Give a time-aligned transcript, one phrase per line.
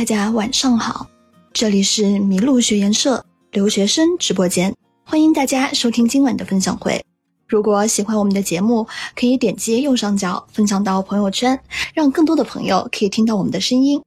[0.00, 1.06] 大家晚上好，
[1.52, 3.22] 这里是麋鹿学研社
[3.52, 4.74] 留学生直播间，
[5.04, 7.04] 欢迎大家收听今晚的分享会。
[7.46, 11.60] 如果喜欢我们的节目，可以点击右上角分享到朋友圈，
[11.92, 14.02] 让更多的朋友可以听到我们的声音。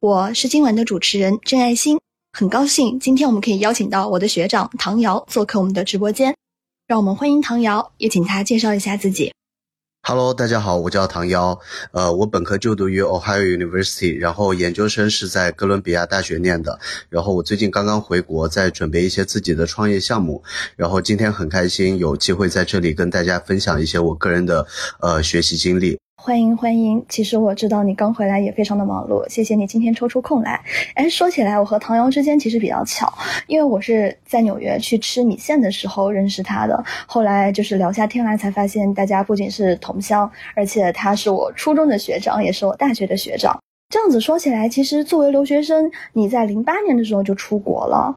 [0.00, 1.96] 我是今晚的主持人郑爱心，
[2.32, 6.34] 很高兴今天我们可以邀请到我的学长唐瑶做客我们的直播间，
[6.88, 9.32] 让我们欢迎唐瑶，也请他介绍一下自己。
[10.08, 11.58] Hello，大家好，我叫唐瑶，
[11.90, 20.44] 呃，我本科就读于 Ohio University，然后研究生是在哥伦比亚大学念的，然后我最近刚刚回国，在准备一些自己的创业项目，
[20.76, 24.64] 然后今天很开心有机会在这里跟大家分享一些我个人的
[25.00, 25.98] 呃学习经历。
[26.18, 30.60] 欢迎欢迎，其实我知道你刚回来也非常的忙碌，谢谢你今天抽出空来。
[30.94, 33.12] 哎，说起来，我和唐瑶之间其实比较巧，
[33.46, 43.56] 因为我是在纽约去吃米线的时候认识他的，后来就是聊下天来才发现，大家不仅是同乡，而且他是我初中的学长，也是我大学的学长。
[43.88, 48.12] 这样子说起来，其实作为留学生，你在零八年的时候就出国了。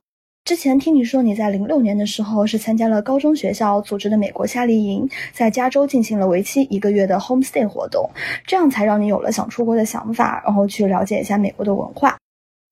[0.50, 8.10] 之前听你说你在零六年的时候是参加了高中学校组织的美国夏令营，在加州进行了为期一个月的 homestay 活动，
[8.48, 12.18] 这样才让你有了想出国的想法，然后去了解一下美国的文化。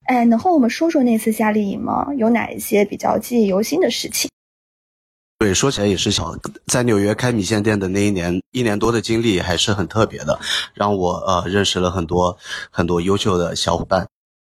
[0.05, 2.07] 哎，能和我们说说那次夏令营吗？
[2.17, 4.27] 有哪一些比较记忆犹新的事情？
[5.37, 10.39] 对，说起来也是想在纽约开米线店的那一年，一年多的经历还是很特别的，
[10.73, 12.35] 让我呃认识了很多
[12.71, 14.07] 很多优秀的小伙伴。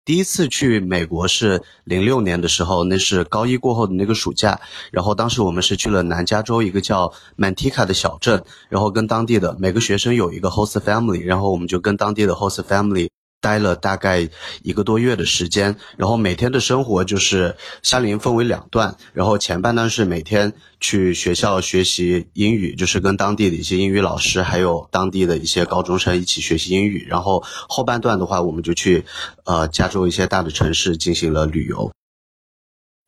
[0.08, 4.58] 第一次去美国是零六年的时候，那是高一过后的那个暑假。
[4.90, 13.10] 然后当时我们是去了南加州一个叫 Manteca 的小镇，然后跟当地的每个学生有一个 host family，然后我们就跟当地的 host family。
[13.48, 14.28] 待了大概
[14.62, 29.05] 一个多月的时间，然后每天的生活就是夏令营分为两段，然后前半段是每天去学校学习英语，就是跟当地的一些英语老师还有当地的一些高中生一起学习英语，然后后半段的话，我们就去
[29.45, 31.89] 呃加州一些大的城市进行了旅游。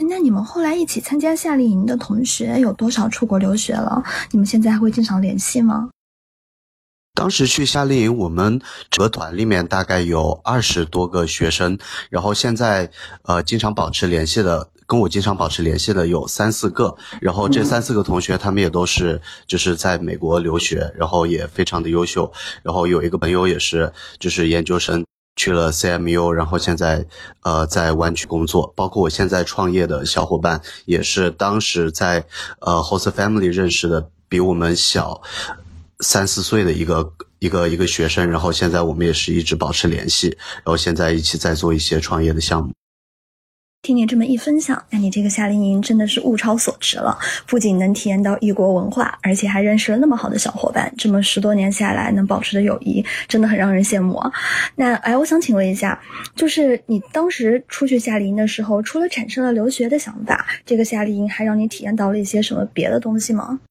[0.07, 4.01] 那你们后来一起参加夏令营的同学有多少出国留学了？
[4.31, 5.89] 你们现在还会经常联系吗？
[7.19, 11.77] 当时去夏令营，我们整个团里面大概有二十多个学生，
[12.09, 12.89] 然后现在
[13.23, 22.31] 呃经常保持联系的，跟我经常保持联系的有三四个，然后这三四个同学他们也都是就是在美国留学，然后也非常的优秀，
[22.63, 27.05] 然后有一个朋友也是就是研究生去了 CMU，然后现在
[27.43, 32.23] 呃在湾区工作，包括我现在创业的小伙伴也是当时在
[32.61, 35.21] 呃 Host Family 认识的，比我们小。
[36.01, 42.71] 三四岁的一个一个一个学生，然后现在我们也是一直保持联系，然后现在一起在做一些创业的项目。
[43.81, 47.17] 听你这么一分享，那你这个夏令营真的是物超所值了，
[47.47, 50.93] 不仅能体验到异国文化，而且还认识了那么好的小伙伴。
[50.97, 54.29] 这么十多年下来能保持的友谊，真的很让人羡慕啊。
[54.75, 55.97] 那哎，我想请问一下，
[56.35, 63.61] 就是你当时出去夏令营的时候，除了产生了留学的想法，这个夏令营还让你体验到了一些什么别的东西吗？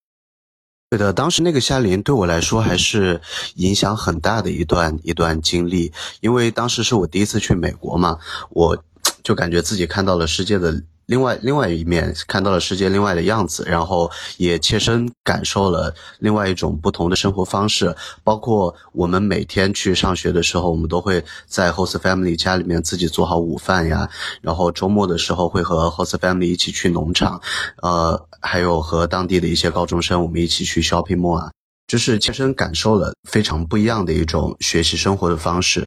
[0.91, 3.21] 对的，当时那个夏令营对我来说还是
[3.57, 8.19] 影响很大的一段一段经历，因为当时是我第一次去美国嘛，
[8.51, 8.83] 我
[9.23, 10.83] 就感觉自己看到了世界的。
[11.09, 17.97] 另外，另外一面看到了世界另外的样子，然后也切身感受了另外一种不同的生活方式。
[18.23, 24.07] 包括我们每天去上学的时候，我们都会在 host family 家里面自己做好午饭呀。
[24.43, 27.41] 然后周末的时候会和 host family 一起去农场，
[27.81, 31.51] 呃，还有和当地的一些高中生，我们一起去 shopping mall 啊，
[31.87, 35.87] 就是切身感受了非常不一样的一种学习生活的方式。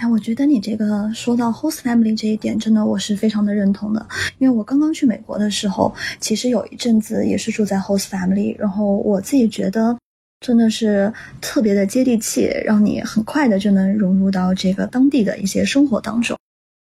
[0.00, 4.06] 哎，我觉得你这个说到 host family 这一点，真的我是非常的认同的。
[4.38, 9.94] 因为我刚刚去美国的时候，其实有一阵子也是住在 host family，然后我自己觉得
[10.40, 11.12] 真的是
[11.42, 16.34] 特别的接地气，让你很快的就能融入到这个当地的一些生活当中。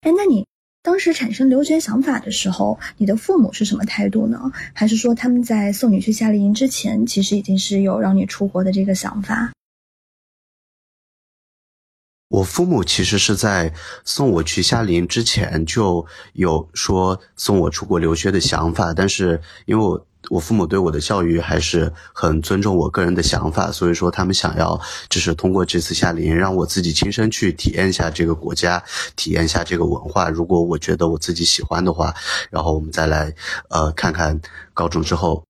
[0.04, 0.48] 哎，那你
[0.82, 4.40] 当时产生留学想法的时候，你的父母是什么态度呢？
[4.72, 9.52] 还是说他们在送你去夏令营之前，其实已经是有让你出国的这个想法？
[12.32, 13.74] 我父母其实是在
[14.06, 24.80] 送我去夏令营之前就有说送我出国留学的想法，但是因为我我父母对我的教育还是很尊重我个人的想法，所以说他们想要
[25.10, 28.82] 就是通过这次夏令营让我自己亲身去体验一下这个国家，
[29.18, 30.30] 体验一下这个文化。
[30.30, 32.16] 如果我觉得我自己喜欢的话，
[32.50, 33.34] 然后我们再来
[33.70, 34.40] 呃看看
[34.74, 35.44] 高中之后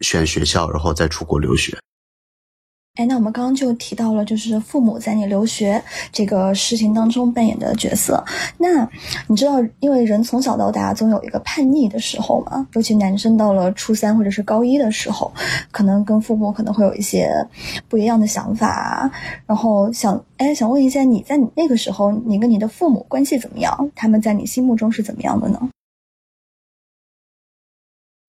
[0.00, 1.78] 选学校，然后再出国留学。
[2.96, 8.22] 哎，那我们刚刚就提到了，就是父母在你留学这个事情当中扮演的角色。
[8.58, 8.86] 那
[9.26, 15.32] 你知道，因为人从小到大总有一个叛逆的时候嘛，尤其男生到了初三或者是高一的时候，
[15.70, 17.30] 可能跟父母可能会有一些
[17.88, 19.10] 不一样的想法。
[19.46, 23.90] 然后想，哎，想问一下，你在你那个时候，你跟你的父母关系怎么样？
[23.94, 25.58] 他们在你心目中是怎么样的呢？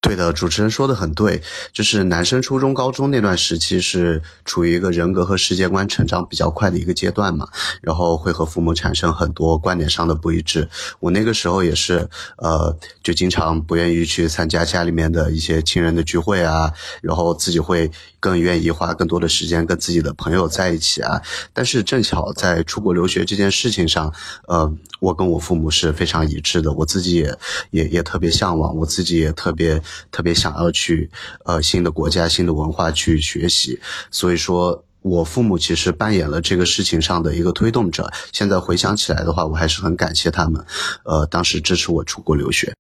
[0.04, 1.42] 对的，主持人说的很对，
[1.72, 7.48] 就是男生初中、高中那段时期是处于一个人格和世界观成长比较快的一个阶段嘛，
[7.82, 10.68] 然后会和父母产生很多观点上的不一致。
[11.00, 17.90] 我那个时候也是，呃，就经常不愿意去参加家里面的一些亲人的聚会啊，然后自己会
[18.20, 21.22] 更愿意花更多的时间跟自己的朋友在一起啊。
[21.54, 24.14] 但是正巧在出国留学这件事情上，
[24.50, 27.38] 呃，我跟我父母是非常一致的，我自己也
[27.72, 29.82] 也也特别向往，我自己也特别。
[30.12, 31.10] 特别想要去
[31.46, 33.80] 呃新的国家、新的文化去学习，
[34.12, 38.12] 所以说我父母其实扮演了这个事情上的一个推动者。
[38.32, 40.66] 现在回想起来的话，我还是很感谢他们，
[41.04, 42.74] 呃，当时支持我出国留学。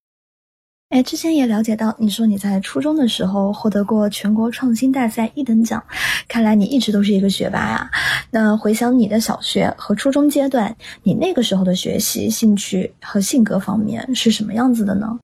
[0.89, 5.83] 哎，之前也了解到，你说你在初中的时候获得过全国创新大赛一等奖，
[6.27, 7.89] 看来你一直都是一个学霸呀。
[8.29, 15.17] 那回想你的小学和初中阶段，你那个时候的学习兴趣和性格方面是什么样子的呢？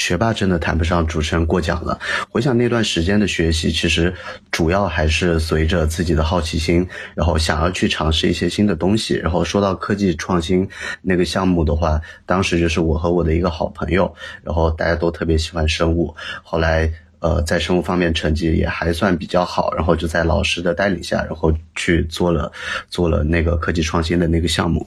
[0.00, 2.00] 学霸真的谈不上主持人过奖了。
[2.30, 4.12] 回想那段时间的学习，其实
[4.50, 9.14] 主要还是随着自己的好奇心，然后想要去尝试一些新的东西。
[9.16, 10.66] 然后说到科技创新
[11.02, 14.10] 那个项目的话，当时就是我和我的一个好朋友，
[14.42, 16.16] 然后大家都特别喜欢生物。
[16.42, 22.50] 后来呃，在生物方面成绩也还算比较好，然后就在老师的带领下，然后去做了
[22.88, 24.86] 做了那个科技创新的那个项目。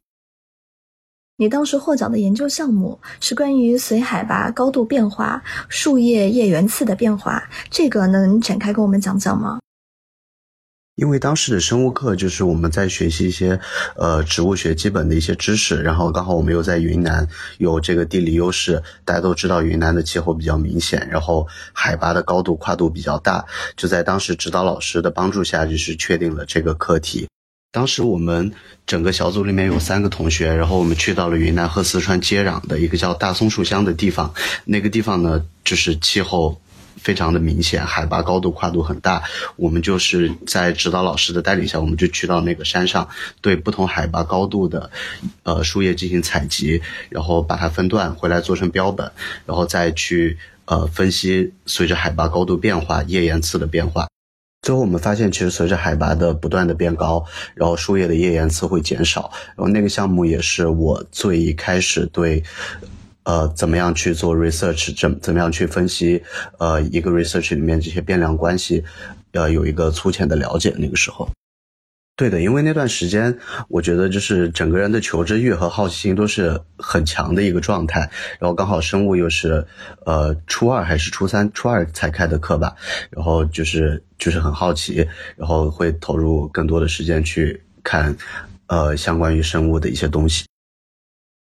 [1.43, 9.59] 你当时获奖的研究项目是关于随海拔高度变化树叶叶缘次的变化，这个能展开跟我们讲讲吗？
[10.95, 13.59] 因为当时的生物课就是我们在学习一些
[13.97, 23.43] 呃植物学基本的一些知识，然后刚好我们又在云南有这个地理优势，大家都知道云南的气候比较明显，然后海拔的高度跨度比较大，
[23.75, 27.27] 就在当时指导老师的帮助下，就是确定了这个课题。
[27.73, 28.53] 当时我们
[28.85, 34.31] 整个小组里面有三个同学，然后我们去到了云南和四川接壤的一个叫大松树乡的地方。
[34.63, 36.61] 那个地方呢，就是气候
[36.97, 39.23] 非常的明显，海拔高度跨度很大。
[39.55, 43.09] 我们就是在指导老师的带领下，我们就去到那个山上，
[43.41, 44.91] 对不同海拔高度的
[45.41, 46.79] 呃树叶进行采集，
[47.09, 49.11] 然后把它分段回来做成标本，
[49.47, 54.07] 然后再去呃分析随着海拔高度变化叶岩刺的变化。
[54.63, 57.23] 最后我们发现，其实随着海拔的不断的变高，
[57.53, 59.29] 然后树叶的叶岩次会减少。
[59.49, 62.41] 然后那个项目也是我最一开始对，
[63.23, 66.23] 呃，怎么样去做 research，怎怎么样去分析，
[66.59, 68.85] 呃，一个 research 里面这些变量关系，
[69.33, 70.73] 要，有一个粗浅的了解。
[70.77, 71.27] 那个时候。
[72.15, 73.35] 对的，因为那段时间，
[73.67, 78.01] 我觉得就是整个人的求知欲和好奇心都是很强的一个状态。
[78.39, 79.65] 然后刚好生物又是，
[80.05, 82.75] 呃，初二还是初三，初二才开的课吧。
[83.09, 88.15] 然后就是就是很好奇，然后会投入更多的时间去看，
[88.67, 90.45] 呃，相关于生物的一些东西。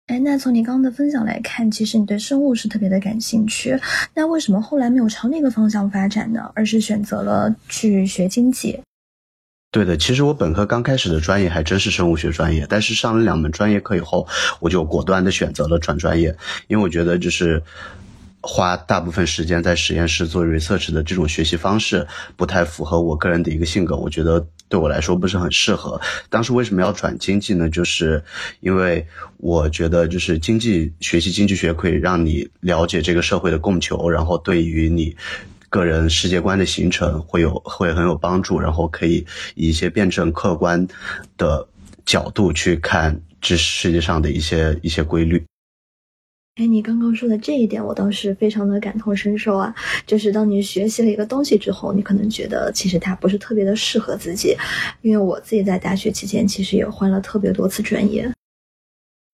[0.09, 3.79] 哎，那从你刚刚的分享来看，其实你对生物是特别的感兴趣。
[4.15, 6.51] 那为什么后来没有朝那个方向发展呢？
[6.57, 8.81] 而是选择了去学经济？
[9.77, 14.27] 对的，其实我本科刚开始的专业还真是生物学专业，但是上了两门专业课以后，
[14.59, 16.35] 我就果断的选择了转专业，
[16.67, 17.63] 因为我觉得就是
[18.41, 26.01] 花大部分时间在实验室做 research 的这种学习方式不太符合我个人的一个性格，我觉得对我来说不是很适合。
[26.31, 27.69] 当时为什么要转经济呢？
[27.69, 28.25] 就是
[28.61, 35.15] 因为我觉得就是经济学习经济学可以让你了解这个社会的供求，然后对于你。
[35.69, 40.87] 个人世界观的形成会有会很有帮助，然后可以以一些辩证客观
[41.37, 41.67] 的
[42.05, 45.45] 角度去看这世界上的一些一些规律。
[46.59, 49.75] 哎，你刚刚说的这一点，我倒是非常的感同身受啊。
[50.07, 54.57] 就是当你学习了一个东西之后，你可能觉得其实它不是特别的适合自己。
[55.03, 58.33] 因为我自己在大学期间其实也换了特别多次专业。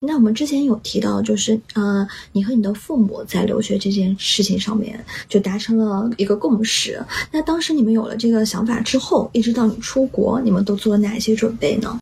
[0.05, 7.01] 那我们之前有提到，就是呃，你和你的父母在留学这件事情上面就达成了一个共识。
[7.31, 12.01] 那当时你们有了这个想法之后，一直到你出国，你们都做了哪些准备呢？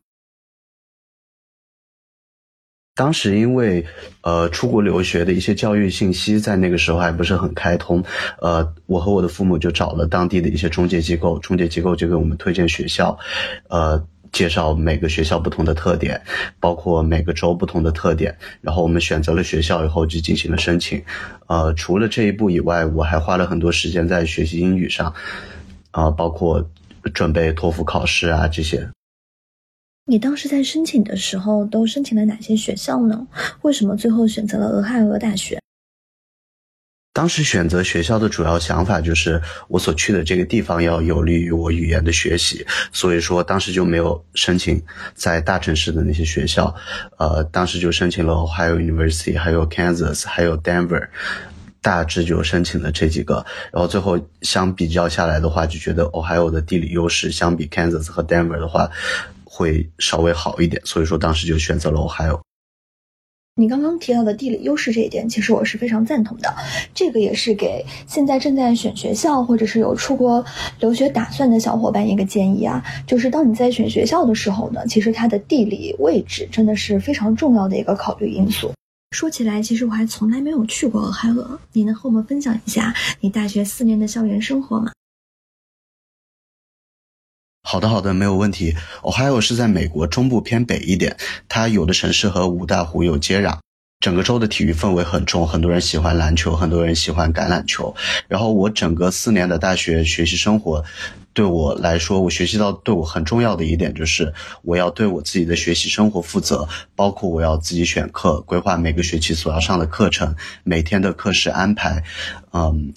[2.95, 3.85] 当时因为
[4.21, 8.03] 呃出国留学的一些教育信息在那个时候还不是很开通，
[8.41, 13.15] 呃，我和我的父母就找了当地的一些中介机构，中介机构就给我们推荐学校，
[13.69, 14.03] 呃。
[14.31, 16.21] 介绍每个学校不同的特点，
[16.59, 21.03] 包括每个州不同的特点，然后我们选择了学校以后就进行了申请。
[21.47, 25.13] 呃，除了这一步以外，我还花了很多时间在学习英语上，
[25.91, 26.65] 啊，包括
[27.13, 28.89] 准备托福考试啊这些。
[30.05, 33.27] 你当时在申请的时候都申请了哪些学校呢？
[33.61, 35.59] 为什么最后选择了俄亥俄大学？
[37.13, 44.81] 当时选择学校的主要想法就是我所去的这个地方要有利于我语言的学习，所以说当时就没有申请
[45.13, 46.73] 在大城市的那些学校，
[47.17, 51.05] 呃，当时就申请了 Ohio University，还有 Kansas，还有 Denver，
[51.81, 58.89] 大致就申请了这几个，然后最后相比较下来的话，就觉得 Ohio 的地理优势相比 Kansas 和 Denver 的话
[59.43, 62.39] 会稍微好一点，所以说当时就选择了 Ohio。
[63.61, 66.51] 你刚刚提到的地理优势这一点，其实我是非常赞同的。
[66.95, 70.43] 这个也是给现在正在选学校或者是有出国
[70.79, 78.71] 留学打算的小伙伴一个建议啊，就是当你在选学校的时候呢，其实它的地理位置真的是非常重要的一个考虑因素。
[79.11, 84.91] 说起来，其实我还从来没有去过俄亥俄，你能和我们分享一下你大学四年的校园生活吗？
[87.71, 88.75] 好的，好的，没有问题。
[89.01, 91.15] Ohio 是在美国中部偏北一点，
[91.47, 93.59] 它有的城市和五大湖有接壤，
[94.01, 97.95] 整个州的体育氛围很重，很多人喜欢篮球，很多人喜欢橄榄球。
[98.27, 100.83] 然后我整个四年的大学学习生活，
[101.31, 110.35] 对我来说，我学习到对我很重要的一点就是，我要对我自己的学习生活负责，包括我要自己选课，规划每个学期所要上的课程，
[110.65, 112.03] 每天的课时安排，
[112.51, 112.91] 嗯，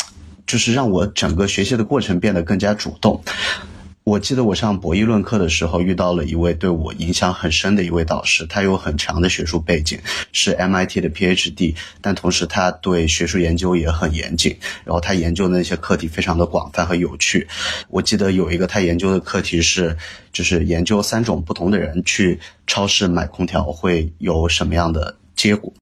[0.48, 3.22] 就是让我整个学习的过程变得更加主动。
[4.04, 9.98] 我记得我上博弈论课的时候，遇到了一位对我影响很深的一位导师，他有很强的学术背景，
[10.30, 17.48] 是 MIT 的 PhD，但同时他对学术研究也很严谨，然后他研究的那些课题非常的广泛和有趣。
[17.88, 19.96] 我记得有一个他研究的课题是，
[20.30, 25.72] 就是研究三种不同的人去超市买空调会有什么样的结果。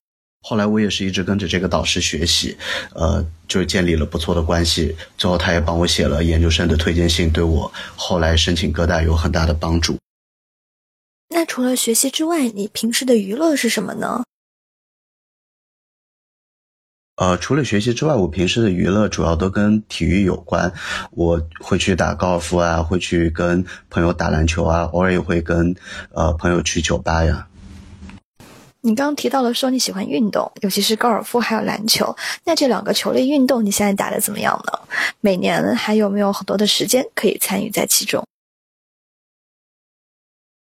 [0.42, 2.56] 后来我也是一直跟着这个导师学习，
[2.94, 4.94] 呃，就是建立了不错的关系。
[5.16, 9.96] 最后他也帮我写了研究生的推荐信，对我后来申请各大有很大的帮助。
[11.28, 14.24] 那除了学习之外，你平时的娱乐是什么呢？
[17.16, 20.72] 呃，除了学习之外，我平时的娱乐主要都跟体育有关。
[21.12, 25.76] 我会去打高尔夫啊，会去跟朋友打篮球啊，偶尔也会跟
[26.10, 27.46] 呃朋友去酒吧呀。
[28.84, 32.14] 你刚刚提到了说你喜欢运动，尤其是高尔夫还有篮球。
[32.44, 34.78] 那这两个球类运动你现在打的怎么样呢？
[35.20, 38.24] 每年还有没有很多的时间可以参与在其中？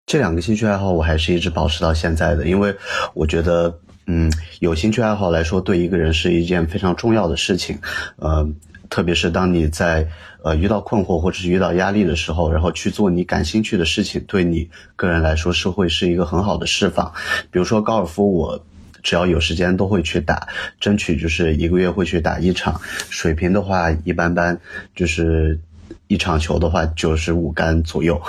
[0.05, 2.75] 这两个兴趣爱好我还是一直保持到现在的，因为
[3.13, 7.77] 我觉得，嗯，有兴趣爱好来说，对一个人是一件非常重要的事情，
[8.17, 8.47] 呃。
[8.89, 10.07] 特别是当你在
[10.43, 17.11] 呃遇到困惑或者是遇到压力的时候，然后去做你感兴趣的事情，对你个人来说是会是一个很好的释放。
[17.49, 18.63] 比如说高尔夫，我
[19.01, 20.47] 只要有时间都会去打，
[20.79, 22.79] 争取就是一个月会去打一场。
[23.09, 24.55] 水平的话一般般，
[24.93, 25.59] 就是
[26.07, 28.21] 一场球的话九十五杆左右。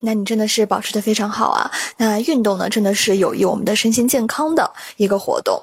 [0.00, 1.70] 那你真的是保持的非常好啊！
[1.96, 5.60] 那运动呢，真的是有益我们的身心健康的一个活动。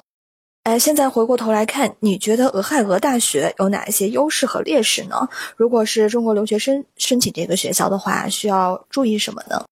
[0.64, 5.28] 哎，现在回过头来看，你觉得俄亥俄大学有哪一些优势和劣势呢？
[5.56, 9.64] 如果是中国留学生申请这个学校的话，需要注意什么呢？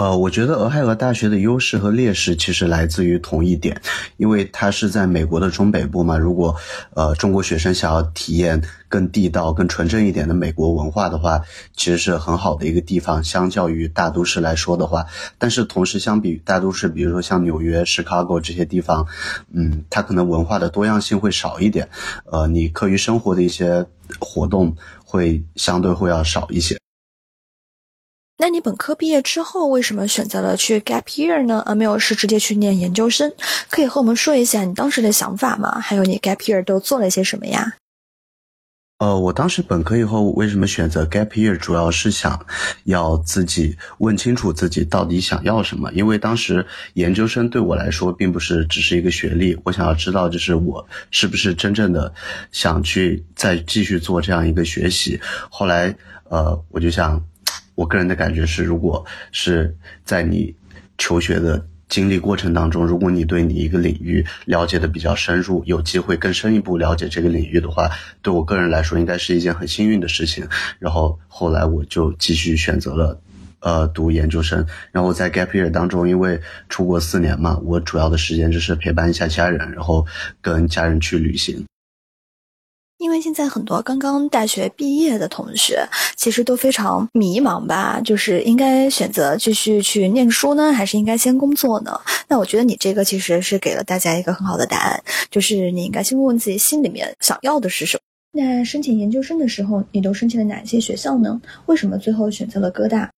[0.00, 3.78] 呃，我觉得俄亥俄大学的优势和劣势其实来自于同一点，
[4.16, 6.16] 因为它是在美国的中北部嘛。
[6.16, 6.56] 如果
[6.94, 11.42] 呃中国学生想要体验更地道、更纯正一点的美国文化的话，
[11.76, 13.22] 其实是很好的一个地方。
[13.22, 15.04] 相较于大都市来说的话，
[15.36, 19.06] 但是同时相比大都市，比如说像纽约、Chicago 这些地方，
[19.52, 21.86] 嗯，它可能文化的多样性会少一点，
[22.24, 23.84] 呃，你课余生活的一些
[24.18, 26.78] 活动会相对会要少一些。
[28.42, 31.62] 那你本科毕业之后为什么选择了去 gap year 呢？
[31.66, 33.30] 而没有是直接去念研究生？
[33.68, 35.78] 可以和我们说一下你当时的想法吗？
[35.78, 37.74] 还有你 gap year 都做了些什么呀？
[39.00, 41.54] 呃，我当时本科以后为什么选择 gap year？
[41.54, 42.46] 主要是想
[42.84, 45.92] 要自己问清楚自己到底想要什么。
[45.92, 52.10] 因为当时研究生对我来说并不是只是一个学历，我想要知道就是我是不是真正的
[52.52, 55.20] 想去再继续做这样一个学习。
[55.50, 55.94] 后来
[56.30, 57.22] 呃，我就想。
[57.80, 60.54] 我个人的感觉是，如果是在你
[60.98, 70.46] 求学的经历过程当中，如果你对你一个领域了解的比较深入，有机会更深一步了解这个领域的话，对我个人来说应该是一件很幸运的事情。
[70.78, 73.18] 然后后来我就继续选择了，
[73.60, 74.66] 呃，读研究生。
[74.92, 80.06] 然后在 gap year 当中，因为出国四年嘛，我主要的时间就是陪伴一下家人，然后
[80.42, 81.64] 跟家人去旅行。
[83.00, 85.82] 因为现在很多刚刚大学毕业的同学，
[86.16, 91.98] 其实都非常迷茫吧，就是应该选择继续去念书呢，还是应该先工作呢？
[92.28, 98.00] 那我觉得你这个其实是给了大家一个很好的答案，就是你应该先问问自己心里面想要的是什么。
[98.32, 101.40] 那申请研究生的时候，你都申请了哪些学校呢？
[101.66, 103.10] 为什么最后选择了哥大？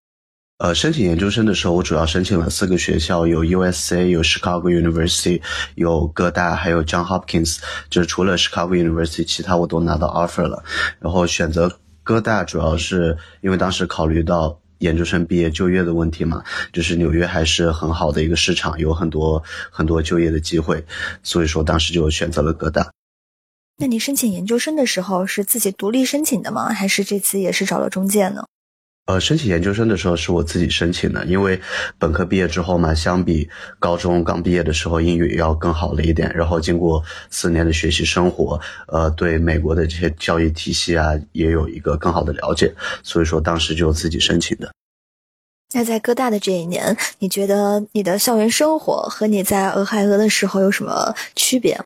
[0.63, 5.43] 呃，申请研究生的时候，我主要申请了四个学校，有 USC，有 Chicago University，
[5.75, 7.59] 有哥大，还有 John Hopkins。
[7.91, 10.63] 就是除了 Chicago University，其他我都拿到 offer 了。
[11.01, 20.85] 然后选择哥大，主要是因为当时考虑到研究生毕业就业的问题嘛，就是纽约还是很好的一个市场，有很多很多就业的机会，
[21.25, 22.89] 所以说当时就选择了哥大。
[23.79, 26.73] 那你申请研究生的时候是自己独立申请的吗？
[26.73, 28.45] 还是这次也是找了中介呢？
[29.07, 31.61] 呃，申请研究生的时候是我自己申请的，因为
[31.99, 33.49] 本科毕业之后嘛，相比
[33.81, 36.33] 高中刚毕业的时候，英语要更好了一点。
[36.35, 44.73] 然后经过四年的学习生活，呃，对美国的这些教育体系啊，也有一个更好的了解，所以说当时就自己申请的。
[45.75, 51.77] 那在哥大的这一年，你觉得你的校园生活和你在俄亥俄的时候有什么区别？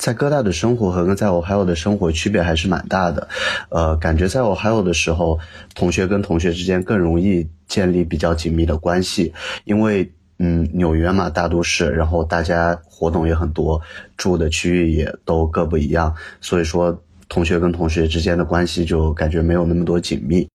[0.00, 3.28] 在哥大的生活和跟在我还有的生活区别还是蛮大的，
[3.68, 5.38] 呃，感觉在我还有的时候，
[5.74, 9.30] 同学跟同学之间更容易建立比较紧密的关系，
[9.64, 13.78] 因为嗯，纽约嘛，大都市，然后大家活动也很多，
[14.16, 20.48] 住的区域也都各不一样，所以说同学跟同学之间的关系就感觉没有那么多紧密。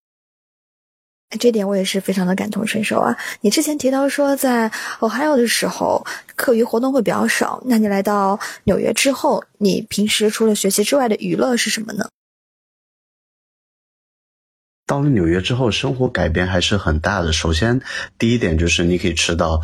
[1.39, 3.15] 这点我也是非常的感同身受啊！
[3.41, 6.05] 你之前提到说在 Ohio 的时候，
[6.36, 7.62] 课余活动会比较少。
[7.65, 12.08] 那你来到纽约之后，你平时除了学习之外的娱乐是什么呢？
[14.88, 17.34] 到了纽约之后，生活改变还是很大的。
[17.34, 17.82] 首先，
[18.20, 19.60] 第一点就是你可以吃到，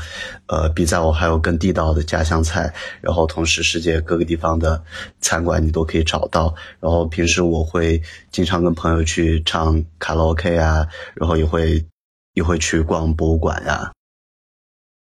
[0.47, 2.73] 呃，比在我还有更地道的家乡菜。
[3.01, 4.83] 然后，同时世界各个地方的
[5.19, 6.55] 餐馆你都可以找到。
[6.79, 8.01] 然后，平时我会
[8.31, 11.85] 经常跟朋友去唱卡拉 OK 啊，然后也会
[12.33, 13.91] 也会去逛博物馆呀。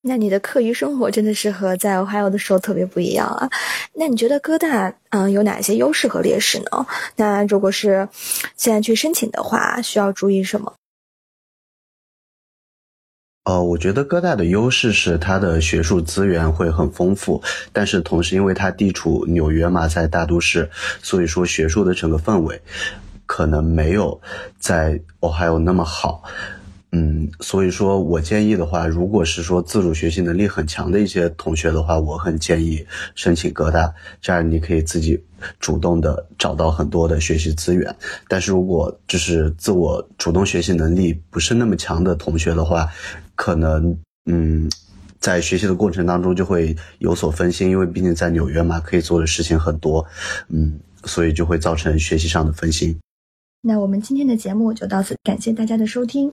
[0.08, 3.48] 那你的课余生活真的是和在 Ohio 的时候特别不一样啊！
[3.92, 6.86] 那你觉得哥大嗯有哪些优势和劣势呢？
[7.16, 8.08] 那如果是
[8.56, 10.72] 现在去申请的话，需要注意什么？
[13.44, 20.70] 呃，我觉得哥大的优势是它的学术资源会很丰富，但是同时因为它地处纽约嘛，在大都市，
[21.02, 22.60] 所以说学术的整个氛围
[23.26, 24.20] 可能没有
[24.58, 26.24] 在 Ohio 那么好。
[26.90, 32.82] 嗯，所以说我建议的话，如果是说自主学习能力很强的一些同学的话，我很建议
[33.14, 35.22] 申请哥大，这样你可以自己
[35.60, 37.94] 主动的找到很多的学习资源。
[38.26, 42.88] 但是如果就是自我主动学习能力不是那么强的同学的话，
[43.34, 44.66] 可能嗯，
[45.20, 50.06] 在学习的过程当中就会有所分心，因为毕竟在纽约嘛，可以做的事情很多，
[50.48, 52.98] 嗯，所以就会造成学习上的分心。
[53.60, 56.32] 那我们今天的节目就到此，感谢大家的收听。